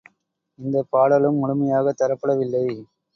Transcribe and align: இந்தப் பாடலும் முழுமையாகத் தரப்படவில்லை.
இந்தப் 0.59 0.87
பாடலும் 0.89 1.37
முழுமையாகத் 1.37 1.99
தரப்படவில்லை. 2.01 2.65